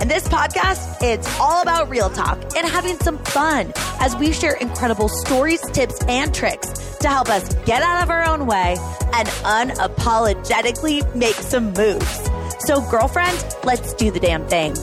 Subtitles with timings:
[0.00, 4.54] And this podcast, it's all about real talk and having some fun as we share
[4.56, 8.76] incredible stories, tips, and tricks to help us get out of our own way
[9.14, 12.30] and unapologetically make some moves.
[12.60, 14.74] So, girlfriend, let's do the damn thing.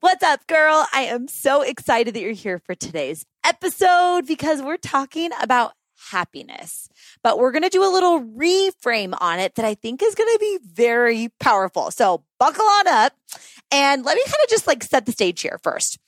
[0.00, 0.86] What's up, girl?
[0.92, 5.72] I am so excited that you're here for today's episode because we're talking about
[6.10, 6.88] happiness.
[7.22, 10.32] But we're going to do a little reframe on it that I think is going
[10.32, 11.90] to be very powerful.
[11.90, 13.12] So buckle on up
[13.70, 15.98] and let me kind of just like set the stage here first.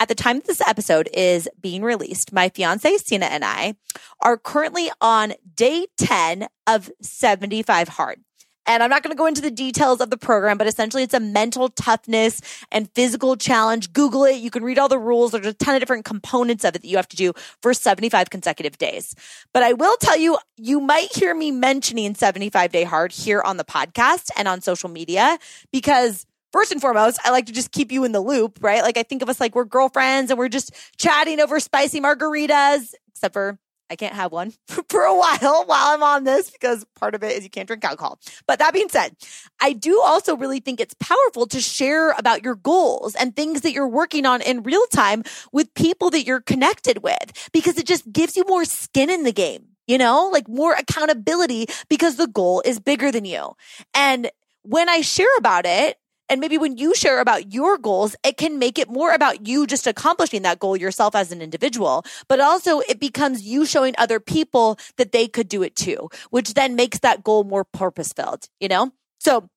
[0.00, 3.74] At the time this episode is being released, my fiance Sina and I
[4.20, 8.20] are currently on day 10 of 75 hard.
[8.66, 11.14] And I'm not going to go into the details of the program, but essentially it's
[11.14, 13.92] a mental toughness and physical challenge.
[13.92, 14.36] Google it.
[14.36, 15.32] You can read all the rules.
[15.32, 18.30] There's a ton of different components of it that you have to do for 75
[18.30, 19.14] consecutive days.
[19.52, 23.56] But I will tell you, you might hear me mentioning 75 day hard here on
[23.56, 25.38] the podcast and on social media
[25.72, 28.82] because first and foremost, I like to just keep you in the loop, right?
[28.82, 32.92] Like I think of us like we're girlfriends and we're just chatting over spicy margaritas,
[33.08, 33.58] except for
[33.92, 34.54] I can't have one
[34.88, 37.84] for a while while I'm on this because part of it is you can't drink
[37.84, 38.18] alcohol.
[38.46, 39.14] But that being said,
[39.60, 43.72] I do also really think it's powerful to share about your goals and things that
[43.72, 48.10] you're working on in real time with people that you're connected with because it just
[48.10, 52.62] gives you more skin in the game, you know, like more accountability because the goal
[52.64, 53.52] is bigger than you.
[53.92, 54.30] And
[54.62, 55.98] when I share about it,
[56.32, 59.66] and maybe when you share about your goals, it can make it more about you
[59.66, 64.18] just accomplishing that goal yourself as an individual, but also it becomes you showing other
[64.18, 68.48] people that they could do it too, which then makes that goal more purpose filled,
[68.60, 68.90] you know?
[69.20, 69.50] So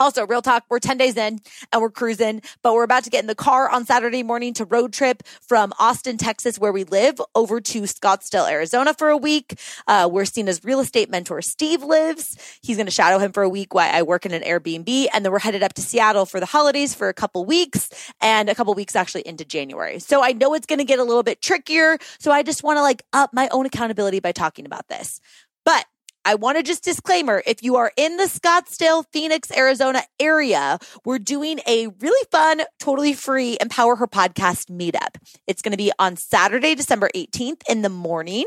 [0.00, 1.40] also, real talk, we're 10 days in
[1.72, 4.64] and we're cruising, but we're about to get in the car on Saturday morning to
[4.64, 9.58] road trip from Austin, Texas, where we live, over to Scottsdale, Arizona for a week.
[9.86, 12.36] Uh, where Sina's real estate mentor, Steve, lives.
[12.62, 15.06] He's going to shadow him for a week while I work in an Airbnb.
[15.12, 18.48] And then we're headed up to Seattle for the holidays for a couple weeks and
[18.48, 19.98] a couple weeks actually into January.
[19.98, 21.98] So I know it's going to get a little bit trickier.
[22.18, 25.20] So I just want to like up my own accountability by talking about this.
[25.64, 25.84] But
[26.28, 31.18] I want to just disclaimer if you are in the Scottsdale, Phoenix, Arizona area, we're
[31.18, 35.16] doing a really fun, totally free Empower Her podcast meetup.
[35.46, 38.44] It's going to be on Saturday, December 18th in the morning.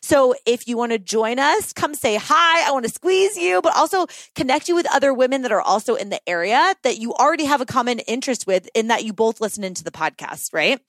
[0.00, 2.68] So if you want to join us, come say hi.
[2.68, 4.06] I want to squeeze you, but also
[4.36, 7.60] connect you with other women that are also in the area that you already have
[7.60, 10.80] a common interest with in that you both listen into the podcast, right?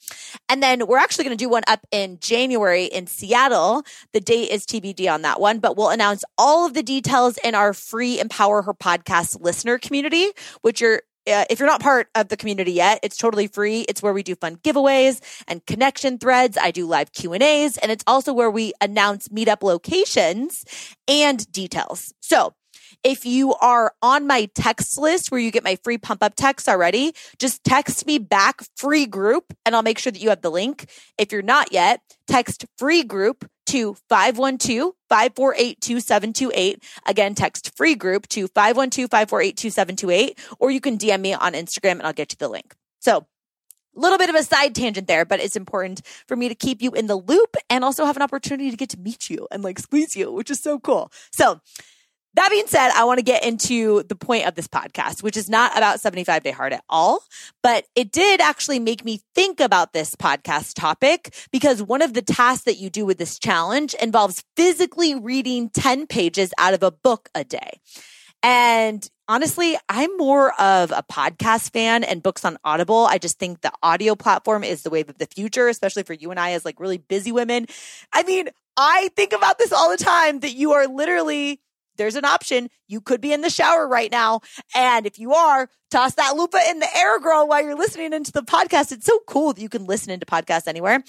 [0.47, 3.81] And then we're actually going to do one up in January in Seattle.
[4.13, 7.55] The date is TBD on that one, but we'll announce all of the details in
[7.55, 10.31] our free Empower Her podcast listener community,
[10.61, 13.81] which are uh, if you're not part of the community yet, it's totally free.
[13.81, 16.57] It's where we do fun giveaways and connection threads.
[16.57, 20.65] I do live Q and A's and it's also where we announce meetup locations
[21.07, 22.13] and details.
[22.21, 22.53] So
[23.03, 26.69] if you are on my text list where you get my free pump up text
[26.69, 30.51] already, just text me back free group and I'll make sure that you have the
[30.51, 30.89] link.
[31.17, 36.83] If you're not yet, text free group to 512 548 2728.
[37.05, 41.93] Again, text free group to 512 548 2728, or you can DM me on Instagram
[41.93, 42.75] and I'll get you the link.
[42.99, 43.25] So,
[43.95, 46.81] a little bit of a side tangent there, but it's important for me to keep
[46.81, 49.63] you in the loop and also have an opportunity to get to meet you and
[49.63, 51.11] like squeeze you, which is so cool.
[51.31, 51.61] So,
[52.35, 55.49] that being said, I want to get into the point of this podcast, which is
[55.49, 57.23] not about 75 day hard at all,
[57.63, 62.21] but it did actually make me think about this podcast topic because one of the
[62.21, 66.91] tasks that you do with this challenge involves physically reading 10 pages out of a
[66.91, 67.79] book a day.
[68.43, 73.05] And honestly, I'm more of a podcast fan and books on Audible.
[73.05, 76.31] I just think the audio platform is the wave of the future, especially for you
[76.31, 77.65] and I as like really busy women.
[78.13, 81.59] I mean, I think about this all the time that you are literally
[81.97, 82.69] there's an option.
[82.87, 84.41] You could be in the shower right now.
[84.75, 88.31] And if you are, toss that loofah in the air, girl, while you're listening into
[88.31, 88.91] the podcast.
[88.91, 91.03] It's so cool that you can listen into podcasts anywhere.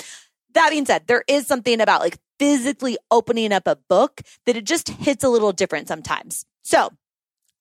[0.55, 4.65] That being said, there is something about like physically opening up a book that it
[4.65, 6.45] just hits a little different sometimes.
[6.63, 6.91] So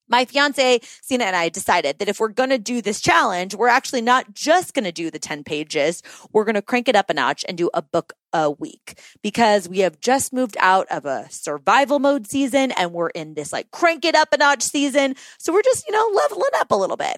[0.08, 3.68] my fiance, Sina, and I decided that if we're going to do this challenge, we're
[3.68, 6.04] actually not just going to do the 10 pages.
[6.32, 9.70] We're going to crank it up a notch and do a book a week because
[9.70, 13.72] we have just moved out of a survival mode season and we're in this like
[13.72, 15.16] crank it up a notch season.
[15.40, 17.18] So we're just, you know, leveling up a little bit.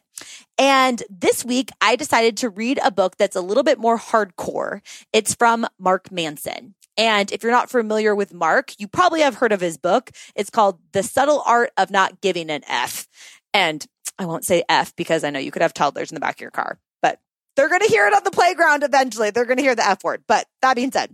[0.60, 4.82] And this week I decided to read a book that's a little bit more hardcore.
[5.12, 6.76] It's from Mark Manson.
[6.98, 10.12] And if you're not familiar with Mark, you probably have heard of his book.
[10.36, 13.08] It's called The Subtle Art of Not Giving an F.
[13.54, 13.86] And
[14.18, 16.42] I won't say F because I know you could have toddlers in the back of
[16.42, 17.20] your car, but
[17.56, 19.30] they're going to hear it on the playground eventually.
[19.30, 20.24] They're going to hear the F word.
[20.28, 21.14] But that being said,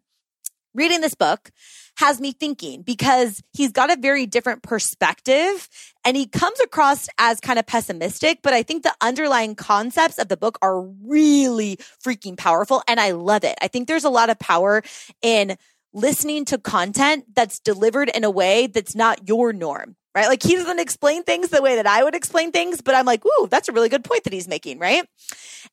[0.74, 1.52] reading this book
[1.98, 5.70] has me thinking because he's got a very different perspective
[6.04, 10.28] and he comes across as kind of pessimistic, but I think the underlying concepts of
[10.28, 13.56] the book are really freaking powerful and I love it.
[13.62, 14.82] I think there's a lot of power
[15.22, 15.56] in
[15.94, 20.28] listening to content that's delivered in a way that's not your norm, right?
[20.28, 23.24] Like he doesn't explain things the way that I would explain things, but I'm like,
[23.26, 25.08] ooh, that's a really good point that he's making, right?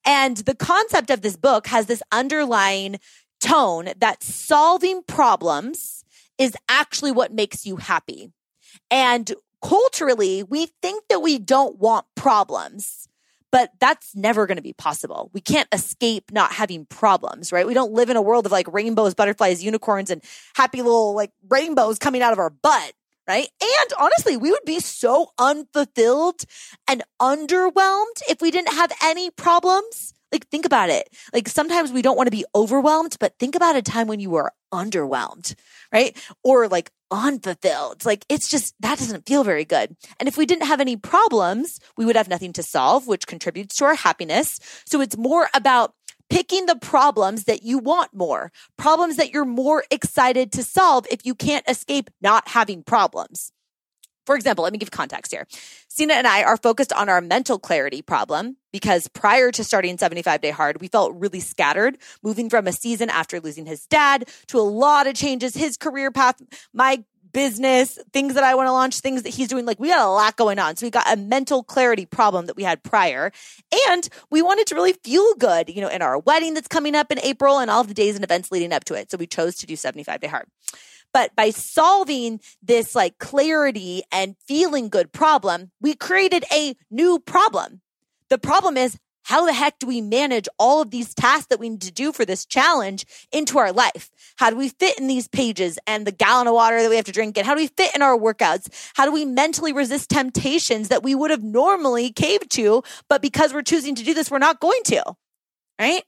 [0.05, 2.99] And the concept of this book has this underlying
[3.41, 6.05] tone that solving problems
[6.39, 8.33] is actually what makes you happy.
[8.91, 9.33] And
[9.63, 13.09] culturally, we think that we don't want problems
[13.53, 15.31] but that's never going to be possible.
[15.33, 17.67] We can't escape not having problems, right?
[17.67, 20.23] We don't live in a world of like rainbows, butterflies, unicorns, and
[20.55, 22.93] happy little like rainbows coming out of our butt,
[23.27, 23.49] right?
[23.61, 26.45] And honestly, we would be so unfulfilled
[26.89, 30.15] and underwhelmed if we didn't have any problems.
[30.33, 31.09] Like, think about it.
[31.33, 34.31] Like, sometimes we don't want to be overwhelmed, but think about a time when you
[34.31, 35.55] were underwhelmed,
[35.93, 36.17] right?
[36.43, 38.05] Or like unfulfilled.
[38.05, 39.97] Like, it's just, that doesn't feel very good.
[40.19, 43.77] And if we didn't have any problems, we would have nothing to solve, which contributes
[43.77, 44.59] to our happiness.
[44.87, 45.95] So it's more about
[46.29, 51.27] picking the problems that you want more, problems that you're more excited to solve if
[51.27, 53.53] you can't escape not having problems.
[54.31, 55.45] For example, let me give context here.
[55.89, 60.41] Sina and I are focused on our mental clarity problem because prior to starting 75
[60.41, 64.61] Day Hard, we felt really scattered, moving from a season after losing his dad to
[64.61, 66.41] a lot of changes, his career path,
[66.73, 69.67] my business, things that I want to launch, things that he's doing.
[69.67, 70.77] Like we got a lot going on.
[70.77, 73.33] So we got a mental clarity problem that we had prior.
[73.89, 77.11] And we wanted to really feel good, you know, in our wedding that's coming up
[77.11, 79.11] in April and all of the days and events leading up to it.
[79.11, 80.47] So we chose to do 75 Day Hard.
[81.13, 87.81] But by solving this like clarity and feeling good problem, we created a new problem.
[88.29, 91.69] The problem is how the heck do we manage all of these tasks that we
[91.69, 94.11] need to do for this challenge into our life?
[94.37, 97.05] How do we fit in these pages and the gallon of water that we have
[97.05, 97.37] to drink?
[97.37, 98.69] And how do we fit in our workouts?
[98.95, 103.53] How do we mentally resist temptations that we would have normally caved to, but because
[103.53, 105.05] we're choosing to do this, we're not going to?
[105.79, 106.03] Right?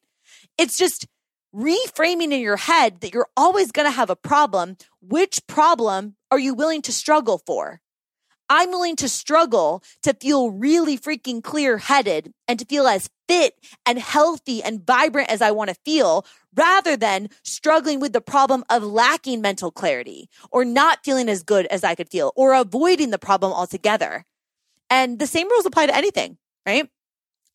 [0.58, 1.06] It's just
[1.54, 4.76] reframing in your head that you're always going to have a problem.
[5.00, 7.80] Which problem are you willing to struggle for?
[8.48, 13.54] I'm willing to struggle to feel really freaking clear headed and to feel as fit
[13.86, 18.62] and healthy and vibrant as I want to feel rather than struggling with the problem
[18.68, 23.08] of lacking mental clarity or not feeling as good as I could feel or avoiding
[23.08, 24.26] the problem altogether.
[24.90, 26.90] And the same rules apply to anything, right?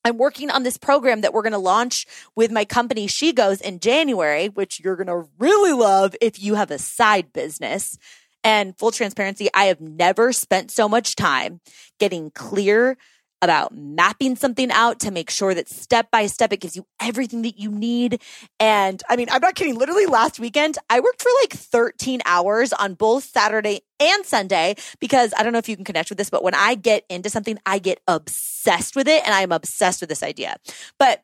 [0.08, 3.60] I'm working on this program that we're going to launch with my company She Goes
[3.60, 7.98] in January, which you're going to really love if you have a side business.
[8.42, 11.60] And full transparency, I have never spent so much time
[12.00, 12.98] getting clear
[13.42, 17.44] about mapping something out to make sure that step by step it gives you everything
[17.44, 18.22] that you need.
[18.60, 19.76] And I mean, I'm not kidding.
[19.76, 25.34] Literally last weekend, I worked for like 13 hours on both Saturday and Sunday because
[25.38, 27.58] I don't know if you can connect with this, but when I get into something,
[27.66, 30.58] I get obsessed with it and I'm obsessed with this idea.
[30.98, 31.24] But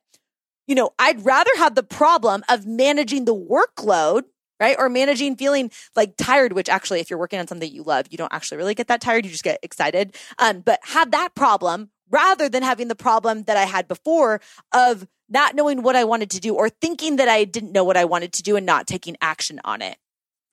[0.68, 4.24] you know, I'd rather have the problem of managing the workload
[4.60, 4.78] right?
[4.80, 8.18] Or managing feeling like tired, which actually, if you're working on something you love, you
[8.18, 9.26] don't actually really get that tired.
[9.26, 10.16] You just get excited.
[10.40, 14.40] Um, but have that problem rather than having the problem that I had before
[14.72, 17.98] of not knowing what I wanted to do or thinking that I didn't know what
[17.98, 19.98] I wanted to do and not taking action on it.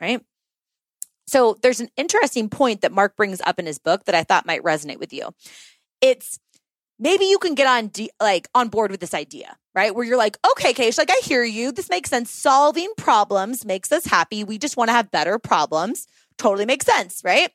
[0.00, 0.25] Right.
[1.26, 4.47] So there's an interesting point that Mark brings up in his book that I thought
[4.47, 5.29] might resonate with you.
[6.00, 6.40] It's
[6.99, 9.95] maybe you can get on de- like on board with this idea, right?
[9.95, 11.73] Where you're like, okay, Keish, like I hear you.
[11.73, 12.31] This makes sense.
[12.31, 14.45] Solving problems makes us happy.
[14.45, 16.07] We just want to have better problems.
[16.38, 17.50] Totally makes sense, right?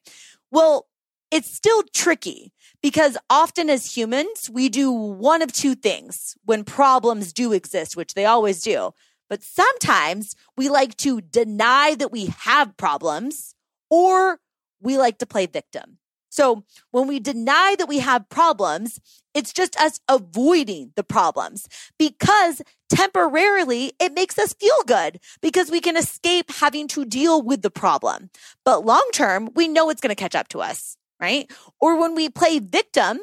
[0.51, 0.87] Well,
[1.35, 7.33] it's still tricky because often as humans, we do one of two things when problems
[7.33, 8.91] do exist, which they always do.
[9.29, 13.53] But sometimes we like to deny that we have problems
[13.89, 14.39] or
[14.79, 15.97] we like to play victim.
[16.29, 19.01] So when we deny that we have problems,
[19.33, 21.67] it's just us avoiding the problems
[21.99, 27.61] because temporarily it makes us feel good because we can escape having to deal with
[27.61, 28.29] the problem.
[28.63, 31.51] But long term, we know it's going to catch up to us right?
[31.79, 33.19] Or when we play victim,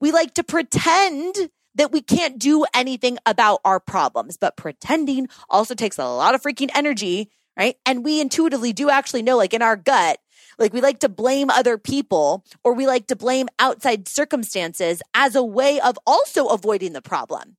[0.00, 5.74] we like to pretend that we can't do anything about our problems, but pretending also
[5.74, 7.76] takes a lot of freaking energy, right?
[7.86, 10.18] And we intuitively do actually know, like in our gut,
[10.58, 15.34] like we like to blame other people or we like to blame outside circumstances as
[15.34, 17.56] a way of also avoiding the problem.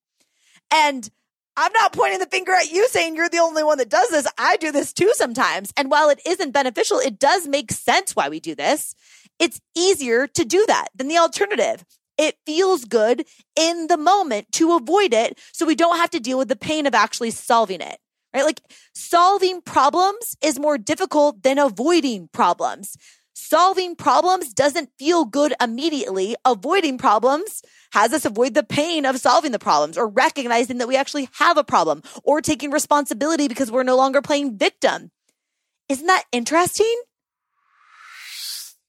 [0.71, 1.09] And
[1.57, 4.25] I'm not pointing the finger at you saying you're the only one that does this.
[4.37, 5.73] I do this too sometimes.
[5.75, 8.95] And while it isn't beneficial, it does make sense why we do this.
[9.41, 11.83] It's easier to do that than the alternative.
[12.15, 16.37] It feels good in the moment to avoid it so we don't have to deal
[16.37, 17.97] with the pain of actually solving it.
[18.35, 18.45] Right?
[18.45, 18.61] Like
[18.93, 22.95] solving problems is more difficult than avoiding problems.
[23.33, 26.35] Solving problems doesn't feel good immediately.
[26.45, 30.95] Avoiding problems has us avoid the pain of solving the problems or recognizing that we
[30.95, 35.09] actually have a problem or taking responsibility because we're no longer playing victim.
[35.89, 37.01] Isn't that interesting?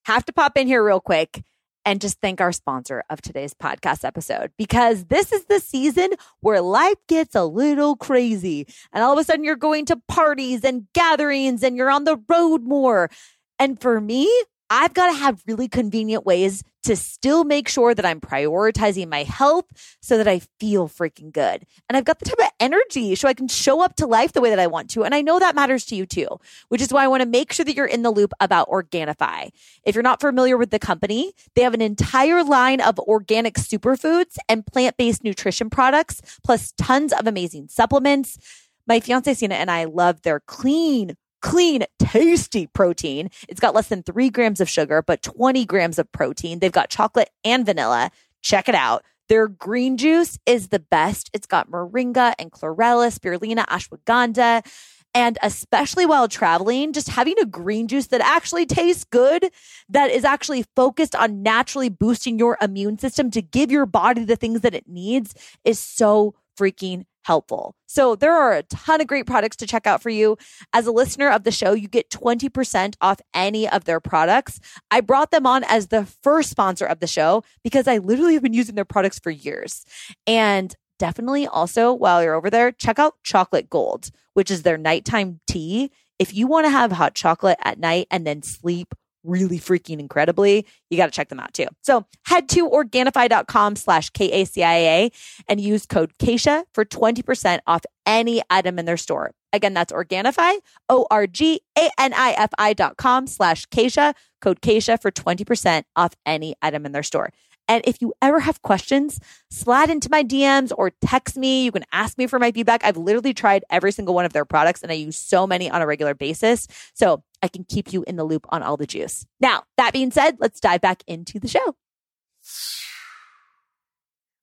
[0.04, 1.42] Have to pop in here real quick
[1.84, 6.60] and just thank our sponsor of today's podcast episode because this is the season where
[6.60, 10.86] life gets a little crazy and all of a sudden you're going to parties and
[10.92, 13.10] gatherings and you're on the road more.
[13.58, 14.30] And for me,
[14.74, 19.22] I've got to have really convenient ways to still make sure that I'm prioritizing my
[19.22, 19.66] health
[20.00, 21.66] so that I feel freaking good.
[21.90, 24.40] And I've got the type of energy so I can show up to life the
[24.40, 25.04] way that I want to.
[25.04, 26.26] And I know that matters to you too,
[26.70, 29.50] which is why I want to make sure that you're in the loop about Organifi.
[29.84, 34.38] If you're not familiar with the company, they have an entire line of organic superfoods
[34.48, 38.38] and plant based nutrition products, plus tons of amazing supplements.
[38.86, 43.28] My fiance Sina and I love their clean, clean, tasty protein.
[43.48, 46.60] It's got less than three grams of sugar, but 20 grams of protein.
[46.60, 48.10] They've got chocolate and vanilla.
[48.40, 49.04] Check it out.
[49.28, 51.30] Their green juice is the best.
[51.32, 54.66] It's got moringa and chlorella, spirulina, ashwagandha.
[55.14, 59.50] And especially while traveling, just having a green juice that actually tastes good,
[59.90, 64.36] that is actually focused on naturally boosting your immune system to give your body the
[64.36, 65.34] things that it needs
[65.64, 67.74] is so freaking helpful.
[67.86, 70.36] So there are a ton of great products to check out for you.
[70.72, 74.60] As a listener of the show, you get 20% off any of their products.
[74.90, 78.42] I brought them on as the first sponsor of the show because I literally have
[78.42, 79.84] been using their products for years.
[80.26, 85.40] And definitely also while you're over there, check out Chocolate Gold, which is their nighttime
[85.46, 85.90] tea.
[86.18, 90.66] If you want to have hot chocolate at night and then sleep really freaking incredibly,
[90.90, 91.66] you got to check them out too.
[91.82, 95.10] So head to Organifi.com slash K-A-C-I-A
[95.48, 99.32] and use code KACIA for 20% off any item in their store.
[99.52, 106.86] Again, that's Organifi, O-R-G-A-N-I-F-I dot com slash KACIA, code KACIA for 20% off any item
[106.86, 107.30] in their store.
[107.68, 111.64] And if you ever have questions, slide into my DMs or text me.
[111.64, 112.84] You can ask me for my feedback.
[112.84, 115.80] I've literally tried every single one of their products and I use so many on
[115.80, 116.66] a regular basis.
[116.94, 119.26] So I can keep you in the loop on all the juice.
[119.40, 121.76] Now, that being said, let's dive back into the show.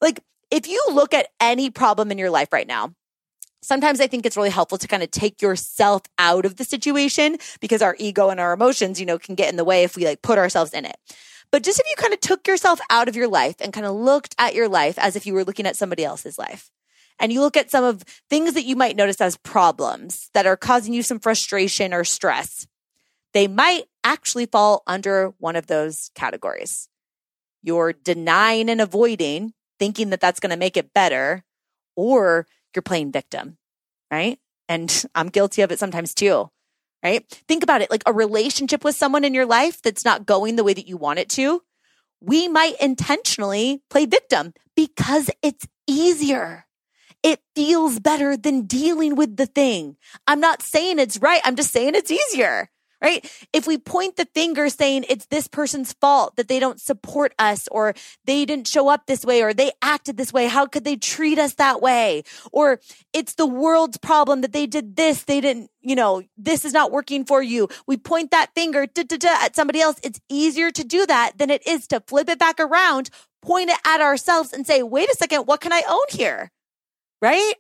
[0.01, 2.93] Like, if you look at any problem in your life right now,
[3.61, 7.37] sometimes I think it's really helpful to kind of take yourself out of the situation
[7.59, 10.05] because our ego and our emotions, you know, can get in the way if we
[10.05, 10.97] like put ourselves in it.
[11.51, 13.95] But just if you kind of took yourself out of your life and kind of
[13.95, 16.69] looked at your life as if you were looking at somebody else's life.
[17.19, 20.55] And you look at some of things that you might notice as problems that are
[20.55, 22.65] causing you some frustration or stress.
[23.33, 26.89] They might actually fall under one of those categories.
[27.61, 31.43] You're denying and avoiding, thinking that that's going to make it better,
[31.95, 33.57] or you're playing victim,
[34.11, 34.39] right?
[34.67, 36.49] And I'm guilty of it sometimes too
[37.03, 37.25] right?
[37.47, 40.63] Think about it like a relationship with someone in your life that's not going the
[40.63, 41.61] way that you want it to.
[42.21, 46.65] We might intentionally play victim because it's easier.
[47.23, 49.97] It feels better than dealing with the thing.
[50.27, 51.41] I'm not saying it's right.
[51.43, 52.69] I'm just saying it's easier
[53.01, 53.29] right?
[53.53, 57.67] If we point the finger saying it's this person's fault that they don't support us
[57.69, 57.93] or
[58.25, 61.39] they didn't show up this way or they acted this way, how could they treat
[61.39, 62.23] us that way?
[62.51, 62.79] Or
[63.13, 66.91] it's the world's problem that they did this, they didn't, you know, this is not
[66.91, 67.69] working for you.
[67.87, 69.97] We point that finger at somebody else.
[70.03, 73.09] It's easier to do that than it is to flip it back around,
[73.41, 76.51] point it at ourselves and say, wait a second, what can I own here?
[77.21, 77.53] Right?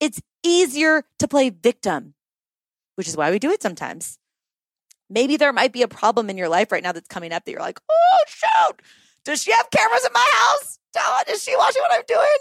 [0.00, 2.14] It's easier to play victim,
[2.96, 4.18] which is why we do it sometimes.
[5.14, 7.52] Maybe there might be a problem in your life right now that's coming up that
[7.52, 8.82] you're like, oh, shoot.
[9.24, 10.80] Does she have cameras in my house?
[11.28, 12.38] Does she watching what I'm doing?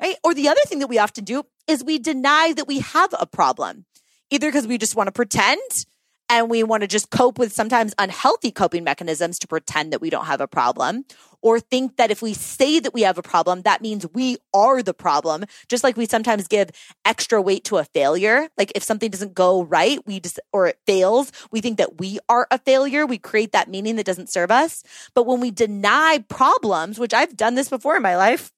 [0.00, 0.16] Right.
[0.22, 3.26] Or the other thing that we often do is we deny that we have a
[3.26, 3.84] problem,
[4.30, 5.60] either because we just want to pretend
[6.28, 10.10] and we want to just cope with sometimes unhealthy coping mechanisms to pretend that we
[10.10, 11.04] don't have a problem
[11.40, 14.82] or think that if we say that we have a problem, that means we are
[14.82, 15.44] the problem.
[15.68, 16.70] Just like we sometimes give
[17.04, 18.48] extra weight to a failure.
[18.58, 22.18] Like if something doesn't go right, we just, or it fails, we think that we
[22.28, 23.06] are a failure.
[23.06, 24.82] We create that meaning that doesn't serve us.
[25.14, 28.52] But when we deny problems, which I've done this before in my life,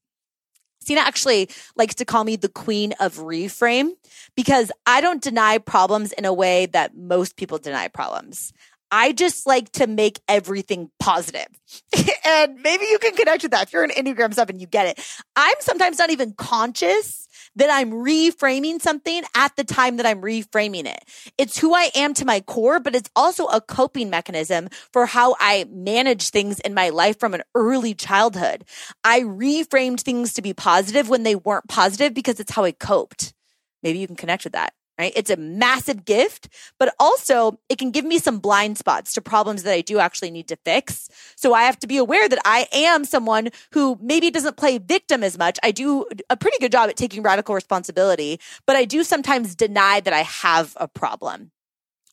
[0.83, 3.91] Sina actually likes to call me the queen of reframe
[4.35, 8.53] because I don't deny problems in a way that most people deny problems.
[8.91, 11.47] I just like to make everything positive.
[12.25, 13.69] and maybe you can connect with that.
[13.69, 15.23] If you're an Enneagram 7, you get it.
[15.37, 20.87] I'm sometimes not even conscious that I'm reframing something at the time that I'm reframing
[20.87, 21.05] it.
[21.37, 25.37] It's who I am to my core, but it's also a coping mechanism for how
[25.39, 28.65] I manage things in my life from an early childhood.
[29.05, 33.35] I reframed things to be positive when they weren't positive because it's how I coped.
[33.83, 35.13] Maybe you can connect with that right?
[35.17, 39.63] It's a massive gift, but also it can give me some blind spots to problems
[39.63, 41.09] that I do actually need to fix.
[41.37, 45.25] So I have to be aware that I am someone who maybe doesn't play victim
[45.25, 45.59] as much.
[45.63, 50.01] I do a pretty good job at taking radical responsibility, but I do sometimes deny
[50.01, 51.51] that I have a problem.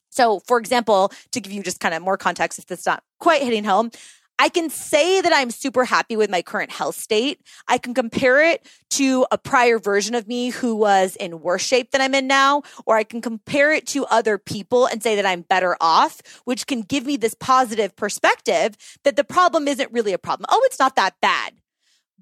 [0.10, 3.44] So, for example, to give you just kind of more context, if that's not quite
[3.44, 3.92] hitting home,
[4.40, 7.42] I can say that I'm super happy with my current health state.
[7.68, 11.92] I can compare it to a prior version of me who was in worse shape
[11.92, 15.26] than I'm in now, or I can compare it to other people and say that
[15.26, 20.14] I'm better off, which can give me this positive perspective that the problem isn't really
[20.14, 20.46] a problem.
[20.50, 21.54] Oh, it's not that bad.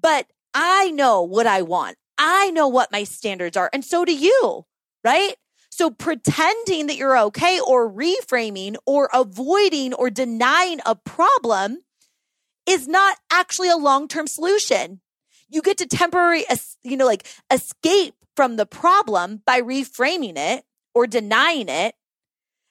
[0.00, 1.96] But I know what I want.
[2.16, 3.68] I know what my standards are.
[3.74, 4.64] And so do you,
[5.04, 5.34] right?
[5.68, 11.80] So pretending that you're okay or reframing or avoiding or denying a problem
[12.68, 15.00] is not actually a long-term solution.
[15.48, 16.44] You get to temporary,
[16.82, 21.94] you know, like escape from the problem by reframing it or denying it.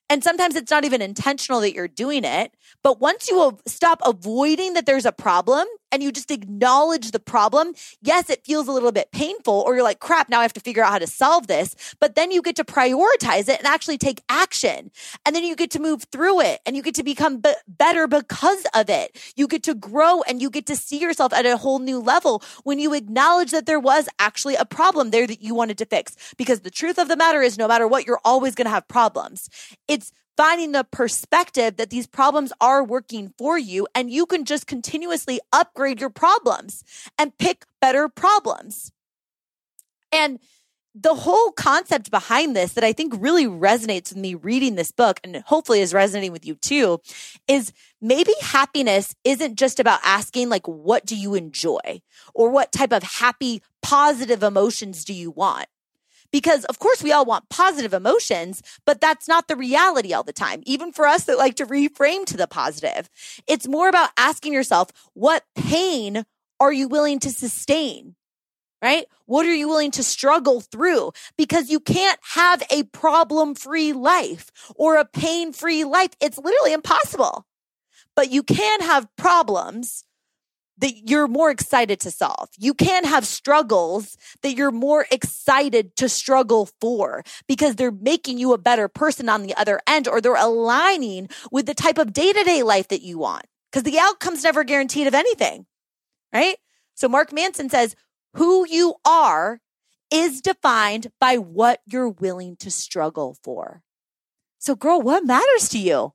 [0.10, 2.52] And sometimes it's not even intentional that you're doing it.
[2.84, 7.74] But once you stop avoiding that there's a problem and you just acknowledge the problem,
[8.02, 10.60] yes, it feels a little bit painful, or you're like, crap, now I have to
[10.60, 11.76] figure out how to solve this.
[12.00, 14.92] But then you get to prioritize it and actually take action.
[15.26, 18.08] And then you get to move through it and you get to become b- better
[18.08, 19.18] because of it.
[19.36, 22.44] You get to grow and you get to see yourself at a whole new level
[22.64, 26.16] when you acknowledge that there was actually a problem there that you wanted to fix.
[26.38, 28.88] Because the truth of the matter is, no matter what, you're always going to have
[28.88, 29.50] problems.
[29.88, 34.68] It's finding the perspective that these problems are working for you and you can just
[34.68, 36.84] continuously upgrade your problems
[37.18, 38.92] and pick better problems.
[40.12, 40.40] And
[40.98, 45.20] the whole concept behind this that I think really resonates with me reading this book
[45.24, 47.02] and hopefully is resonating with you too
[47.50, 52.02] is maybe happiness isn't just about asking like what do you enjoy
[52.34, 55.68] or what type of happy positive emotions do you want
[56.32, 60.34] because of course we all want positive emotions, but that's not the reality all the
[60.34, 60.62] time.
[60.66, 63.10] Even for us that like to reframe to the positive,
[63.48, 66.26] it's more about asking yourself, what pain
[66.60, 68.16] are you willing to sustain?
[68.82, 69.06] Right?
[69.26, 71.12] What are you willing to struggle through?
[71.38, 76.12] Because you can't have a problem free life or a pain free life.
[76.22, 77.46] It's literally impossible.
[78.16, 80.05] But you can have problems
[80.78, 82.50] that you're more excited to solve.
[82.58, 88.54] You can have struggles that you're more excited to struggle for because they're making you
[88.54, 92.34] a better person on the other end or they're aligning with the type of day
[92.34, 95.66] to day life that you want because the outcome's never guaranteed of anything,
[96.34, 96.58] right?
[96.94, 97.96] So Mark Manson says,
[98.34, 99.62] who you are
[100.12, 103.82] is defined by what you're willing to struggle for.
[104.60, 106.14] So girl, what matters to you?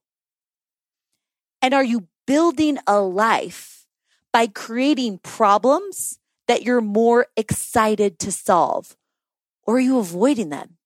[1.63, 3.80] And are you building a life
[4.33, 8.97] by creating problems that you're more excited to solve?
[9.65, 10.77] Or are you avoiding them?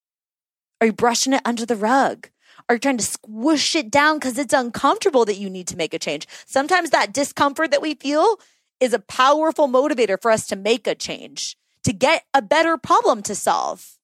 [0.80, 2.28] Are you brushing it under the rug?
[2.68, 5.94] Are you trying to squish it down because it's uncomfortable that you need to make
[5.94, 6.26] a change?
[6.46, 8.38] Sometimes that discomfort that we feel
[8.80, 13.22] is a powerful motivator for us to make a change, to get a better problem
[13.22, 13.98] to solve.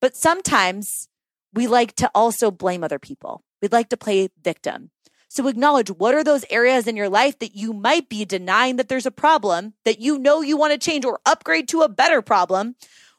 [0.00, 1.08] But sometimes
[1.52, 3.42] we like to also blame other people.
[3.60, 4.90] We'd like to play victim.
[5.36, 8.88] So acknowledge what are those areas in your life that you might be denying that
[8.88, 12.22] there's a problem that you know you want to change or upgrade to a better
[12.22, 12.74] problem.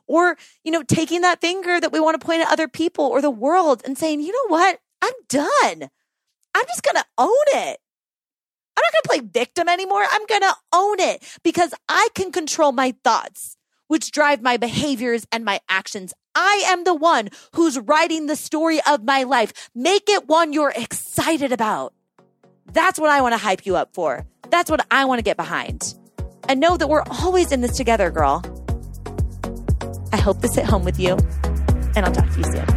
[0.08, 3.22] Or, you know, taking that finger that we want to point at other people or
[3.22, 4.80] the world and saying, you know what?
[5.00, 5.92] I'm done.
[6.56, 7.80] I'm just going to own it.
[8.76, 10.04] I'm not going to play victim anymore.
[10.10, 13.58] I'm going to own it because I can control my thoughts,
[13.90, 16.16] which drive my behaviors and my actions.
[16.34, 19.70] I am the one who's writing the story of my life.
[19.76, 21.94] Make it one you're excited about.
[22.72, 24.26] That's what I want to hype you up for.
[24.50, 25.94] That's what I want to get behind.
[26.48, 28.44] And know that we're always in this together, girl.
[30.14, 31.18] I hope this hit home with you,
[31.96, 32.77] and I'll talk to you soon.